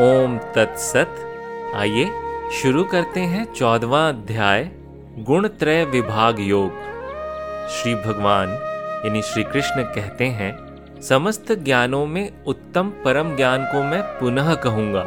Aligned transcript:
ओम 0.00 0.38
तत्सत। 0.38 1.08
आइए 1.74 2.10
शुरू 2.62 2.84
करते 2.84 3.20
हैं 3.20 3.52
चौदवा 3.52 4.08
अध्याय, 4.08 4.70
गुण 5.18 5.48
त्रय 5.48 5.84
विभाग 5.84 6.40
योग। 6.40 6.70
श्री 7.68 7.94
भगवान, 7.94 8.48
यानी 9.06 9.22
श्री 9.22 9.42
कृष्ण 9.42 9.82
कहते 9.82 10.24
हैं, 10.24 10.56
समस्त 11.00 11.52
ज्ञानों 11.52 12.06
में 12.06 12.44
उत्तम 12.44 12.92
परम 13.04 13.36
ज्ञान 13.36 13.64
को 13.64 13.82
मैं 13.82 14.02
पुनः 14.02 14.54
कहूँगा। 14.54 15.06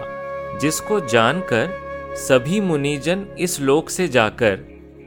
जिसको 0.61 0.99
जानकर 0.99 1.69
सभी 2.15 2.61
मुनिजन 2.61 3.25
इस 3.39 3.59
लोक 3.59 3.89
से 3.89 4.07
जाकर, 4.07 4.59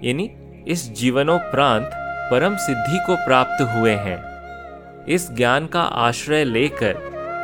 यानी 0.04 0.30
इस 0.68 0.92
जीवनोपरांत 0.92 1.90
परम 2.30 2.56
सिद्धि 2.56 2.98
को 3.06 3.16
प्राप्त 3.16 3.62
हुए 3.62 3.94
हैं। 3.94 4.24
इस 5.04 5.32
ज्ञान 5.32 5.66
का 5.66 5.82
आश्रय 5.82 6.44
लेकर 6.44 6.96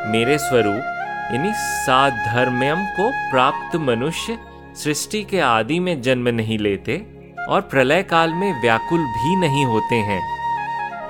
मेरे 0.06 0.38
स्वरूप 0.38 0.96
यानी 1.32 1.52
साधर्म्यम 1.54 2.84
को 2.84 3.10
प्राप्त 3.30 3.76
मनुष्य 3.76 4.38
सृष्टि 4.76 5.24
के 5.24 5.40
आदि 5.40 5.80
में 5.80 6.02
जन्म 6.02 6.28
नहीं 6.28 6.58
लेते 6.58 7.06
और 7.48 7.60
प्रलय 7.60 8.02
काल 8.02 8.32
में 8.32 8.60
व्याकुल 8.62 9.00
भी 9.00 9.36
नहीं 9.36 9.64
होते 9.64 9.94
हैं। 9.94 10.20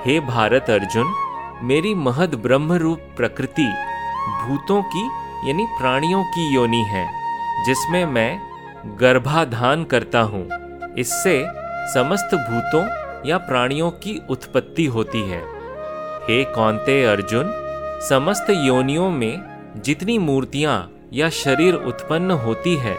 हे 0.05 0.19
भारत 0.19 0.69
अर्जुन, 0.69 1.13
मेरी 1.63 1.93
महद 1.95 2.35
ब्रह्म 2.35 2.73
रूप 2.73 2.99
प्रकृति 3.17 3.67
भूतों 4.43 4.81
की 4.83 5.05
यानी 5.49 5.65
प्राणियों 5.65 6.23
की 6.23 6.55
योनि 6.55 6.81
है, 6.81 7.05
जिसमें 7.65 8.05
मैं 8.05 8.39
गर्भाधान 9.01 9.83
करता 9.83 10.21
हूँ। 10.21 10.47
इससे 10.97 11.45
समस्त 11.93 12.35
भूतों 12.35 12.83
या 13.29 13.37
प्राणियों 13.37 13.91
की 13.91 14.21
उत्पत्ति 14.29 14.85
होती 14.85 15.21
है। 15.21 15.41
हे 16.21 16.43
कौनते 16.43 17.03
अर्जुन, 17.03 17.51
समस्त 18.09 18.47
योनियों 18.49 19.09
में 19.11 19.50
जितनी 19.77 20.17
मूर्तियाँ 20.17 20.91
या 21.13 21.29
शरीर 21.29 21.73
उत्पन्न 21.73 22.31
होती 22.31 22.75
है, 22.75 22.97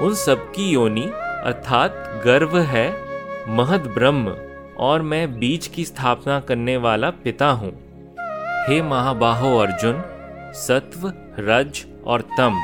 उन 0.00 0.14
सबकी 0.14 0.70
योनि 0.70 1.10
अर्थात 1.44 2.22
गर्भ 2.24 2.56
है, 2.56 2.96
महद 3.48 3.80
ब्रह्म, 3.80 4.36
और 4.78 5.02
मैं 5.02 5.38
बीज 5.38 5.66
की 5.66 5.84
स्थापना 5.84 6.40
करने 6.40 6.76
वाला 6.76 7.10
पिता 7.10 7.50
हूँ। 7.50 7.72
हे 8.68 8.82
महाबाहो 8.82 9.58
अर्जुन, 9.58 10.02
सत्व, 10.54 11.12
रज 11.38 11.86
और 12.06 12.20
तम, 12.20 12.60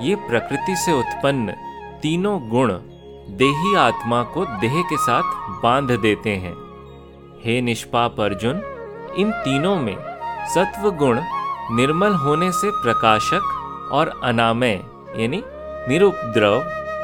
ये 0.00 0.14
प्रकृति 0.14 0.76
से 0.76 0.92
उत्पन्न 0.92 1.52
तीनों 2.02 2.48
गुण 2.48 2.72
देही 3.36 3.74
आत्मा 3.74 4.22
को 4.22 4.44
देह 4.44 4.82
के 4.82 4.96
साथ 4.96 5.22
बाँध 5.62 5.90
देते 5.90 6.30
हैं। 6.30 6.54
हे 7.44 7.60
निष्पाप 7.60 8.20
अर्जुन, 8.20 8.62
इन 9.18 9.30
तीनों 9.30 9.76
में 9.76 9.96
सत्व 10.54 10.90
गुण 10.90 11.20
निर्मल 11.70 12.12
होने 12.12 12.52
से 12.52 12.70
प्रकाशक 12.70 13.40
और 13.92 14.20
अनामय, 14.24 14.80
यानी 15.16 15.42
निरुपद्रव, 15.88 16.62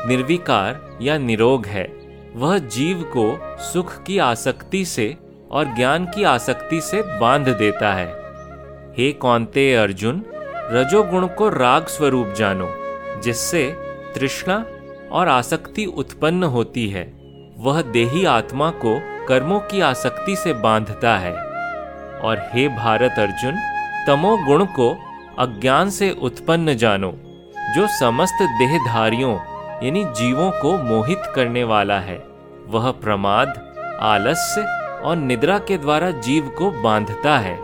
निर्विकार 0.09 0.99
या 1.03 1.19
निरोग 1.19 1.67
है। 1.67 1.93
वह 2.37 2.59
जीव 2.59 3.03
को 3.17 3.57
सुख 3.59 4.03
की 4.03 4.19
आसक्ति 4.19 4.85
से 4.85 5.17
और 5.51 5.65
ज्ञान 5.65 6.05
की 6.05 6.25
आसक्ति 6.25 6.81
से 6.81 7.03
बाँध 7.21 7.49
देता 7.49 7.95
है। 7.95 8.15
हे 8.99 9.13
कौनते 9.13 9.75
अर्जुन, 9.75 10.25
रजोगुण 10.57 11.27
को 11.27 11.49
राग 11.49 11.87
स्वरूप 11.87 12.35
जानो, 12.37 12.69
जिससे 13.21 13.77
तृष्णा 14.15 14.67
और 15.13 15.29
आसक्ति 15.29 15.85
उत्पन्न 15.85 16.43
होती 16.43 16.89
है। 16.89 17.13
वह 17.59 17.83
देही 17.83 18.25
आत्मा 18.25 18.71
को 18.71 19.01
कर्मों 19.27 19.61
की 19.61 19.81
आसक्ति 19.81 20.37
से 20.37 20.53
बांधता 20.53 21.17
है। 21.17 21.33
और 22.21 22.51
हे 22.53 22.69
भारत 22.69 23.15
अर्जुन 23.19 23.74
तमोगुण 24.07 24.65
को 24.65 24.97
अज्ञान 25.39 25.91
से 25.91 26.11
उत्पन्न 26.11 26.75
जानो, 26.75 27.13
जो 27.77 27.87
समस्त 28.01 28.43
देहधारियों, 28.43 29.35
यानी 29.85 30.05
जीवों 30.05 30.51
को 30.51 30.73
मोहित 30.79 31.23
करने 31.35 31.65
वाला 31.65 31.99
है। 32.01 32.17
वह 32.67 32.91
प्रमाद, 32.91 33.75
आलस्य 34.01 34.63
और 35.05 35.17
निद्रा 35.17 35.59
के 35.59 35.79
द्वारा 35.79 36.11
जीव 36.11 36.49
को 36.49 36.71
बांधता 36.71 37.39
है। 37.39 37.59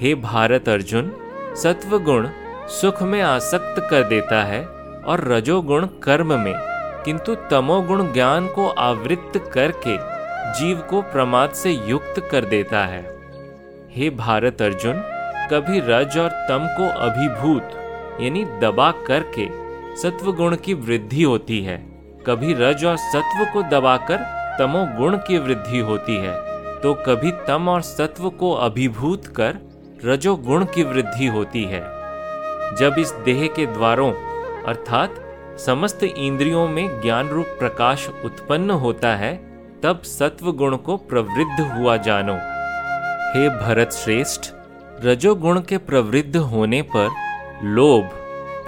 हे 0.00 0.14
भारत 0.14 0.68
अर्जुन, 0.68 1.12
सत्वगुण 1.54 2.28
सुख 2.68 3.02
में 3.02 3.22
आसक्त 3.22 3.88
कर 3.90 4.02
देता 4.02 4.44
है 4.44 4.64
और 5.04 5.24
रजोगुण 5.28 5.86
कर्म 5.86 6.40
में, 6.40 6.54
किंतु 7.04 7.34
तमोगुण 7.34 8.12
ज्ञान 8.12 8.46
को 8.46 8.68
आवृत्त 8.68 9.50
करके 9.54 9.96
जीव 10.60 10.76
को 10.90 11.02
प्रमाद 11.02 11.50
से 11.50 11.70
युक्त 11.70 12.28
कर 12.30 12.44
देता 12.44 12.84
है। 12.86 13.04
हे 13.90 14.10
भारत 14.10 14.62
अर्जुन 14.62 15.02
कभी 15.52 15.80
रज 15.80 16.18
और 16.18 16.30
तम 16.48 16.66
को 16.76 16.88
अभिभूत, 17.00 17.70
यानी 18.20 18.44
दबा 18.44 18.90
करके 19.06 19.46
सत्व 19.96 20.32
गुण 20.32 20.56
की 20.56 20.74
वृद्धि 20.74 21.22
होती 21.22 21.62
है। 21.62 21.76
कभी 22.26 22.54
रज 22.54 22.84
और 22.84 22.96
सत्व 22.96 23.44
को 23.52 23.62
दबाकर 23.62 24.16
तमो 24.58 24.84
गुण 24.98 25.16
की 25.16 25.38
वृद्धि 25.38 25.78
होती 25.78 26.16
है। 26.16 26.34
तो 26.80 26.94
कभी 26.94 27.30
तम 27.30 27.68
और 27.68 27.80
सत्व 27.82 28.28
को 28.30 28.52
अभिभूत 28.52 29.26
कर 29.26 29.58
रजो 30.04 30.36
गुण 30.36 30.64
की 30.64 30.82
वृद्धि 30.82 31.26
होती 31.26 31.64
है। 31.64 31.80
जब 32.76 32.96
इस 32.98 33.12
देह 33.12 33.46
के 33.46 33.66
द्वारों, 33.66 34.12
अर्थात 34.64 35.14
समस्त 35.66 36.04
इंद्रियों 36.04 36.68
में 36.68 37.00
ज्ञान 37.00 37.28
रूप 37.28 37.46
प्रकाश 37.58 38.08
उत्पन्न 38.24 38.70
होता 38.70 39.14
है, 39.16 39.34
तब 39.82 40.02
सत्व 40.02 40.52
गुण 40.52 40.76
को 40.76 40.96
प्रवृद्ध 40.96 41.60
हुआ 41.60 41.96
जानो। 41.96 42.34
हे 43.32 43.48
भरत 43.48 43.92
श्रेष्ठ 43.92 44.52
रजोगुण 45.04 45.60
के 45.60 45.78
प्रवृद्ध 45.78 46.36
होने 46.36 46.82
पर 46.82 47.10
लोभ, 47.62 48.04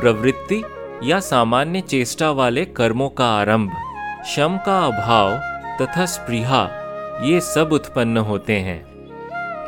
प्रवृत्ति 0.00 0.64
या 1.02 1.20
सामान्य 1.20 1.80
चेष्टा 1.80 2.30
वाले 2.30 2.64
कर्मों 2.64 3.08
का 3.08 3.26
आरंभ, 3.26 3.70
शम 4.26 4.58
का 4.66 4.86
अभाव 4.86 5.30
तथा 5.82 6.06
स्पृहा, 6.06 6.70
ये 7.22 7.40
सब 7.40 7.70
उत्पन्न 7.72 8.16
होते 8.16 8.52
हैं। 8.52 8.84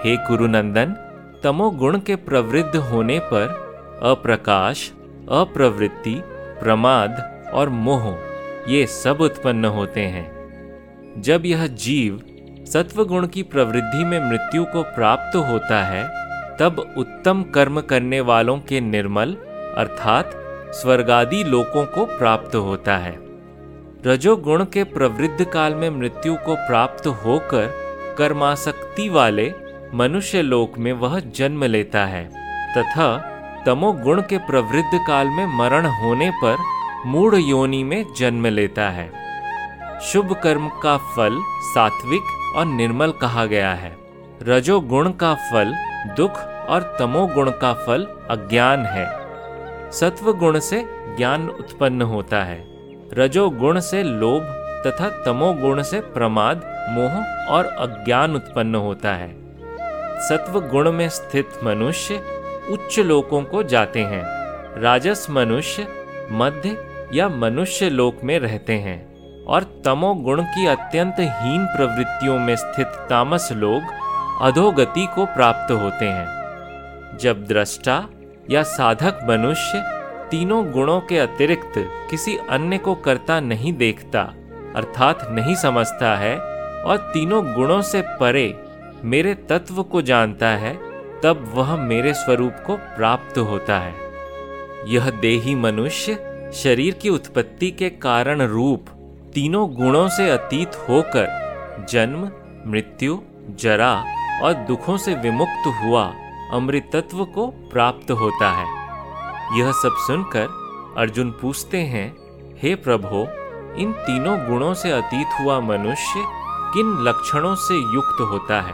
हे 0.04 0.16
कुरुनंदन 0.16 0.96
तमोगुण 1.42 1.98
के 1.98 2.16
प्रवृद्ध 2.16 2.76
होने 2.76 3.18
पर 3.18 3.46
अप्रकाश, 4.02 4.92
अप्रवृत्ति, 5.30 6.22
प्रमाद 6.60 7.42
और 7.54 7.68
मोह, 7.68 8.18
ये 8.68 8.86
सब 8.86 9.20
उत्पन्न 9.20 9.64
होते 9.64 10.00
हैं। 10.00 10.32
जब 11.18 11.42
यह 11.46 11.66
जीव 11.66 12.22
सत्वगुण 12.72 13.26
की 13.26 13.42
प्रवृद्धि 13.42 14.04
में 14.04 14.30
मृत्यु 14.30 14.64
को 14.64 14.82
प्राप्त 14.82 15.36
होता 15.36 15.84
है 15.84 16.21
तब 16.62 16.94
उत्तम 16.98 17.42
कर्म 17.42 17.80
करने 17.80 18.20
वालों 18.20 18.58
के 18.58 18.80
निर्मल, 18.80 19.36
अर्थात 19.76 20.30
स्वर्गादि 20.74 21.44
लोकों 21.44 21.84
को 21.84 22.18
प्राप्त 22.18 22.54
होता 22.54 22.96
है। 22.96 23.18
रजोगुण 24.06 24.64
के 24.64 24.84
प्रवृद्ध 24.84 25.44
काल 25.44 25.74
में 25.74 25.90
मृत्यु 25.90 26.34
को 26.34 26.54
प्राप्त 26.54 27.06
होकर 27.06 27.72
कर्माशक्ति 28.18 29.08
वाले 29.08 29.54
मनुष्य 29.94 30.42
लोक 30.42 30.78
में 30.78 30.92
वह 30.92 31.20
जन्म 31.20 31.64
लेता 31.64 32.04
है। 32.06 32.28
तथा 32.78 33.16
तमोगुण 33.66 34.22
के 34.22 34.38
प्रवृद्ध 34.38 34.98
काल 35.06 35.26
में 35.26 35.46
मरण 35.46 35.86
होने 35.86 36.30
पर 36.30 36.56
मूढ़ 37.06 37.34
योनि 37.34 37.84
में 37.84 38.06
जन्म 38.16 38.46
लेता 38.46 38.90
है। 38.90 39.12
शुभ 40.00 40.40
कर्म 40.42 40.68
का 40.68 40.96
फल 40.96 41.38
सात्विक 41.62 42.56
और 42.56 42.64
निर्मल 42.64 43.10
कहा 43.10 43.46
गया 43.46 43.74
है। 43.74 43.96
रजोगुण 44.42 45.12
का 45.12 45.34
फल 45.34 45.74
दुख 46.16 46.51
और 46.68 46.96
तमोगुण 46.98 47.50
का 47.50 47.72
फल 47.72 48.02
अज्ञान 48.30 48.80
है। 48.86 49.22
सत्व 49.92 50.32
गुण 50.32 50.58
से 50.58 50.84
ज्ञान 50.88 51.48
उत्पन्न 51.48 52.02
होता 52.02 52.44
है। 52.44 52.64
रजोगुण 53.14 53.80
से 53.80 54.02
लोभ 54.02 54.42
तथा 54.86 55.08
तमोगुण 55.08 55.82
से 55.82 56.00
प्रमाद, 56.00 56.56
मोह 56.90 57.24
और 57.46 57.66
अज्ञान 57.66 58.34
उत्पन्न 58.34 58.74
होता 58.74 59.14
है। 59.14 59.34
सत्व 60.28 60.60
गुण 60.60 60.92
में 60.92 61.08
स्थित 61.08 61.48
मनुष्य 61.64 62.22
उच्च 62.70 62.98
लोकों 62.98 63.42
को 63.42 63.62
जाते 63.62 64.00
हैं। 64.00 64.24
राजस 64.80 65.26
मनुष्य 65.30 65.88
मध्य 66.30 66.86
या 67.14 67.28
मनुष्य 67.28 67.90
लोक 67.90 68.16
में 68.24 68.38
रहते 68.38 68.72
हैं। 68.72 69.12
और 69.44 69.82
तमोगुण 69.84 70.42
की 70.42 70.66
अत्यंत 70.66 71.16
हीन 71.20 71.66
प्रवृत्तियों 71.66 72.38
में 72.38 72.56
स्थित 72.56 72.86
तामस 72.86 73.48
लोग 73.52 73.82
अधोगति 74.42 75.06
को 75.06 75.26
प्राप्त 75.26 75.72
होते 75.72 76.04
हैं। 76.04 76.41
जब 77.20 77.44
दृष्टा 77.46 78.08
या 78.50 78.62
साधक 78.62 79.18
मनुष्य 79.28 79.82
तीनों 80.30 80.70
गुणों 80.72 81.00
के 81.00 81.18
अतिरिक्त 81.18 81.72
किसी 82.10 82.36
अन्य 82.36 82.78
को 82.78 82.94
करता 82.94 83.40
नहीं 83.40 83.72
देखता, 83.72 84.22
अर्थात 84.76 85.26
नहीं 85.30 85.54
समझता 85.54 86.16
है 86.16 86.36
और 86.82 86.96
तीनों 86.96 87.44
गुणों 87.52 87.80
से 87.82 88.02
परे 88.20 88.62
मेरे 89.04 89.34
तत्व 89.34 89.82
को 89.82 90.02
जानता 90.02 90.48
है, 90.48 90.74
तब 91.20 91.52
वह 91.54 91.76
मेरे 91.76 92.14
स्वरूप 92.14 92.62
को 92.66 92.76
प्राप्त 92.76 93.38
होता 93.38 93.78
है। 93.78 93.94
यह 94.86 95.10
देही 95.10 95.54
मनुष्य 95.54 96.14
शरीर 96.54 96.94
की 96.94 97.08
उत्पत्ति 97.08 97.70
के 97.70 97.90
कारण 97.90 98.42
रूप 98.42 98.86
तीनों 99.34 99.74
गुणों 99.74 100.08
से 100.08 100.30
अतीत 100.30 100.74
होकर 100.88 101.86
जन्म, 101.90 102.30
मृत्यु, 102.66 103.18
जरा 103.60 103.92
और 104.42 104.54
दुखों 104.54 104.96
से 104.96 105.14
विमुक्त 105.14 105.66
हुआ। 105.82 106.12
अमृतत्व 106.52 107.24
को 107.24 107.46
प्राप्त 107.46 108.10
होता 108.10 108.50
है। 108.50 108.66
यह 109.58 109.72
सब 109.72 109.94
सुनकर 110.06 110.48
अर्जुन 110.96 111.30
पूछते 111.30 111.78
हैं, 111.78 112.16
हे 112.62 112.74
प्रभो, 112.74 113.28
इन 113.76 113.92
तीनों 113.92 114.46
गुणों 114.46 114.74
से 114.74 114.90
अतीत 114.90 115.26
हुआ 115.40 115.60
मनुष्य 115.60 116.24
किन 116.74 117.04
लक्षणों 117.08 117.54
से 117.54 117.74
युक्त 117.74 118.20
होता 118.20 118.60
है? 118.60 118.72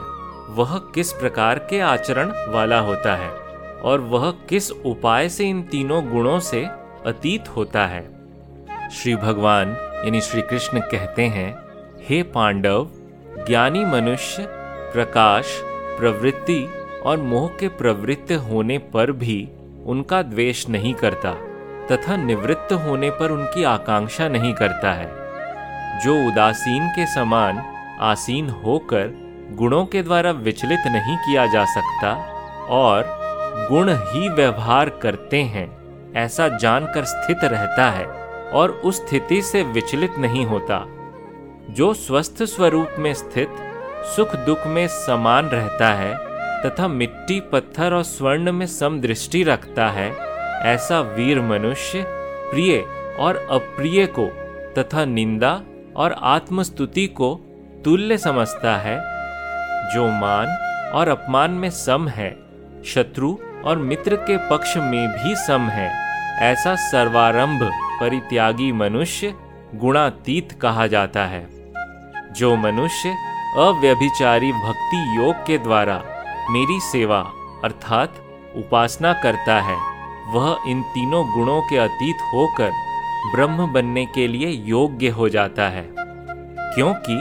वह 0.48 0.78
किस 0.78 1.12
प्रकार 1.12 1.58
के 1.58 1.80
आचरण 1.80 2.52
वाला 2.52 2.80
होता 2.80 3.16
है? 3.16 3.30
और 3.84 4.00
वह 4.00 4.31
किस 4.31 4.70
उपाय 4.70 5.28
से 5.28 5.44
इन 5.44 5.62
तीनों 5.62 6.10
गुणों 6.10 6.40
से 6.40 6.64
अतीत 7.06 7.48
होता 7.48 7.86
है? 7.86 8.19
श्री 8.90 9.16
भगवान 9.16 9.69
यानी 10.04 10.20
श्री 10.20 10.42
कृष्ण 10.42 10.81
कहते 10.81 11.22
हैं, 11.22 11.58
हे 12.08 12.22
पांडव, 12.22 12.88
ज्ञानी 13.46 13.84
मनुष्य, 13.84 14.46
प्रकाश, 14.92 15.62
प्रवृत्ति 15.98 16.77
और 17.08 17.19
मोह 17.19 17.49
के 17.49 17.69
प्रवृत्त 17.69 18.32
होने 18.32 18.78
पर 18.78 19.12
भी 19.12 19.49
उनका 19.87 20.22
द्वेष 20.22 20.69
नहीं 20.69 20.94
करता, 20.94 21.32
तथा 21.90 22.16
निवृत्त 22.16 22.72
होने 22.72 23.10
पर 23.10 23.31
उनकी 23.31 23.64
आकांक्षा 23.64 24.28
नहीं 24.28 24.55
करता 24.55 24.93
है। 24.93 25.06
जो 26.00 26.14
उदासीन 26.28 26.88
के 26.88 27.06
समान 27.06 27.58
आसीन 28.00 28.49
होकर 28.49 29.10
गुणों 29.56 29.84
के 29.87 30.02
द्वारा 30.02 30.31
विचलित 30.31 30.87
नहीं 30.87 31.16
किया 31.16 31.46
जा 31.46 31.64
सकता 31.64 32.12
और 32.70 33.19
गुण 33.70 33.93
ही 33.93 34.28
व्यवहार 34.28 34.88
करते 34.88 35.43
हैं, 35.43 35.70
ऐसा 36.16 36.49
जानकर 36.49 37.05
स्थित 37.05 37.44
रहता 37.44 37.90
है 37.90 38.06
और 38.52 38.70
उस 38.70 39.06
स्थिति 39.06 39.43
से 39.43 39.62
विचलित 39.62 40.19
नहीं 40.19 40.46
होता। 40.46 40.84
जो 41.70 41.94
स्वस्थ 41.94 42.43
स्वरूप 42.43 42.88
में 42.99 43.14
स्थित, 43.14 43.56
सुख 44.16 44.37
दुख 44.37 44.66
में 44.66 44.87
समान 44.88 45.46
रहता 45.46 45.93
है 45.94 46.27
तथा 46.66 46.88
मिट्टी 46.88 47.40
पत्थर 47.40 47.94
और 47.94 48.02
स्वर्ण 48.02 48.52
में 48.52 48.66
समदृष्टि 48.66 49.43
रखता 49.43 49.88
है। 49.88 50.16
ऐसा 50.75 51.00
वीर 51.00 51.40
मनुष्य 51.40 52.05
प्रिय 52.50 52.78
और 53.19 53.37
अप्रिय 53.50 54.06
को 54.19 54.26
तथा 54.78 55.05
निंदा 55.05 55.60
और 55.96 56.12
आत्मस्तुति 56.12 57.06
को 57.06 57.40
तुल्य 57.84 58.19
समझता 58.19 58.76
है। 58.76 58.96
जो 59.94 60.08
मान 60.08 60.46
और 60.94 61.08
अपमान 61.08 61.50
में 61.50 61.70
सम 61.70 62.08
है, 62.08 62.37
शत्रु 62.84 63.37
और 63.64 63.78
मित्र 63.78 64.16
के 64.16 64.50
पक्ष 64.50 64.76
में 64.76 65.08
भी 65.08 65.37
सम 65.37 65.60
है। 65.60 65.90
ऐसा 66.52 66.75
सर्वारंभ 66.75 67.70
परित्यागी 68.00 68.72
मनुष्य 68.72 69.34
गुणातीत 69.75 70.52
कहा 70.52 70.87
जाता 70.87 71.25
है। 71.25 71.49
जो 72.32 72.56
मनुष्य 72.56 73.16
अव्यभिचारी 73.56 74.52
भक्ति 74.52 75.16
योग 75.16 75.34
के 75.34 75.58
द्वारा 75.58 76.18
मेरी 76.50 76.80
सेवा, 76.80 77.32
अर्थात 77.64 78.14
उपासना 78.56 79.12
करता 79.12 79.60
है, 79.60 79.76
वह 80.32 80.58
इन 80.66 80.82
तीनों 80.82 81.32
गुणों 81.32 81.62
के 81.62 81.76
अतीत 81.76 82.16
होकर 82.34 82.70
ब्रह्म 83.34 83.72
बनने 83.72 84.06
के 84.06 84.28
लिए 84.28 84.46
योग्य 84.46 85.08
हो 85.08 85.28
जाता 85.28 85.68
है। 85.68 85.88
क्योंकि 86.74 87.14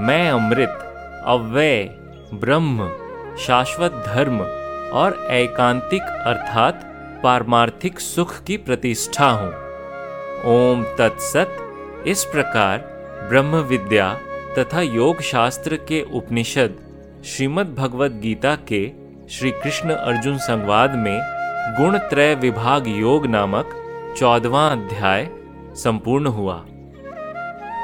मैं 0.00 0.30
अमृत, 0.30 0.94
अव्यय, 1.26 1.84
ब्रह्म, 2.34 2.90
शाश्वत 3.38 4.04
धर्म 4.06 4.40
और 4.92 5.26
एकांतिक, 5.30 6.02
अर्थात 6.02 6.80
पारमार्थिक 7.22 8.00
सुख 8.00 8.42
की 8.42 8.56
प्रतिष्ठा 8.56 9.30
हूँ। 9.30 9.52
ओम 10.44 10.84
तत्सत। 10.84 11.58
इस 12.06 12.24
प्रकार 12.24 12.78
ब्रह्म 13.28 13.56
विद्या 13.56 14.18
तथा 14.58 14.80
योग 14.80 15.20
शास्त्र 15.20 15.76
के 15.76 16.06
उपनिषद 16.12 16.74
श्रीमद् 17.24 17.74
भगवद 17.74 18.12
गीता 18.20 18.54
के 18.56 18.80
श्री 19.30 19.50
कृष्ण 19.50 19.90
अर्जुन 19.90 20.38
संवाद 20.38 20.94
में 20.94 21.20
गुण 21.78 21.98
त्रय 21.98 22.34
विभाग 22.34 22.88
योग 22.88 23.26
नामक 23.26 23.70
चौदवा 24.18 24.66
अध्याय 24.66 25.28
संपूर्ण 25.74 26.26
हुआ। 26.26 26.54